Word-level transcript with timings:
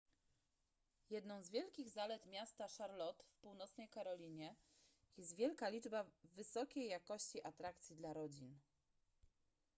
jedną 1.09 1.41
z 1.43 1.49
wielkich 1.49 1.89
zalet 1.89 2.25
miasta 2.25 2.67
charlotte 2.67 3.23
w 3.27 3.35
północnej 3.35 3.89
karolinie 3.89 4.55
jest 5.17 5.35
wielka 5.35 5.69
liczba 5.69 6.05
wysokiej 6.23 6.87
jakości 6.87 7.43
atrakcji 7.43 7.95
dla 7.95 8.13
rodzin 8.13 8.59